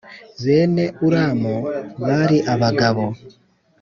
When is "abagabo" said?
2.53-3.05